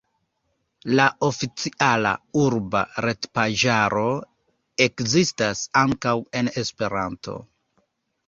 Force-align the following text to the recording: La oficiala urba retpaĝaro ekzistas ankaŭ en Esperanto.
La 0.99 1.03
oficiala 1.25 2.13
urba 2.43 2.81
retpaĝaro 3.07 4.07
ekzistas 4.87 5.61
ankaŭ 5.83 6.17
en 6.41 6.49
Esperanto. 6.63 7.37